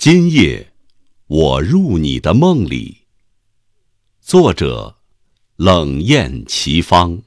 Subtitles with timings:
[0.00, 0.74] 今夜，
[1.26, 2.98] 我入你的梦里。
[4.20, 4.98] 作者：
[5.56, 7.20] 冷艳奇芳。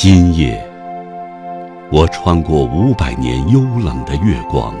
[0.00, 0.64] 今夜，
[1.90, 4.72] 我穿过五百年幽冷的月光，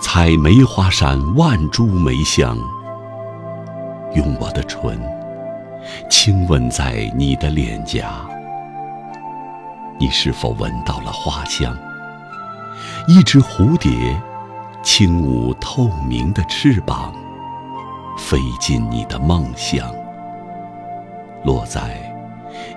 [0.00, 2.56] 采梅花山万株梅香，
[4.14, 4.96] 用我的唇
[6.08, 8.24] 亲吻在你的脸颊。
[9.98, 11.76] 你是否闻到了花香？
[13.08, 13.90] 一只蝴蝶
[14.80, 17.12] 轻舞透明的翅膀，
[18.16, 19.92] 飞进你的梦乡，
[21.42, 22.15] 落在。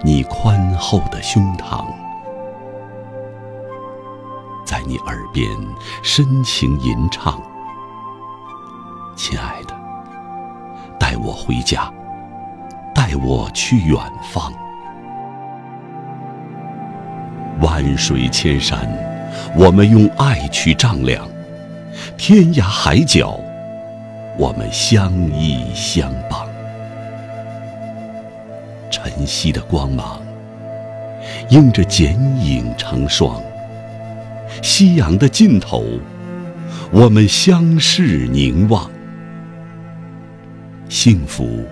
[0.01, 1.85] 你宽厚的胸膛，
[4.65, 5.45] 在你耳边
[6.01, 7.41] 深情吟唱。
[9.15, 9.75] 亲爱的，
[10.97, 11.91] 带我回家，
[12.95, 14.51] 带我去远方。
[17.61, 18.89] 万水千山，
[19.55, 21.27] 我们用爱去丈量；
[22.17, 23.37] 天涯海角，
[24.37, 26.48] 我们相依相伴。
[29.09, 30.21] 晨曦的光芒
[31.49, 33.41] 映着剪影成双，
[34.61, 35.83] 夕阳的尽头，
[36.91, 38.89] 我们相视凝望。
[40.89, 41.63] 幸福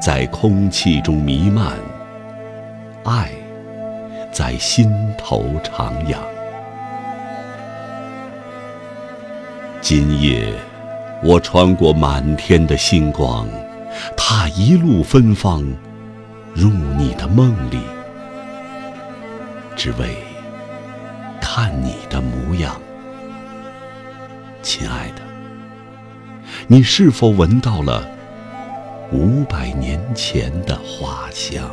[0.00, 1.76] 在空气中弥漫，
[3.04, 3.30] 爱
[4.32, 6.16] 在心头徜徉。
[9.80, 10.46] 今夜，
[11.22, 13.48] 我穿过满天的星光，
[14.16, 15.66] 踏一路芬芳。
[16.54, 17.78] 入你的梦里，
[19.76, 20.16] 只为
[21.40, 22.80] 看你的模样，
[24.62, 25.22] 亲爱的，
[26.66, 28.06] 你是否闻到了
[29.12, 31.70] 五百年前的花香？